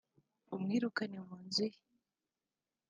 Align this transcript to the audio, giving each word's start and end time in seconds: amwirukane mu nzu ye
amwirukane 0.53 1.17
mu 1.27 1.35
nzu 1.45 1.65
ye 1.73 1.79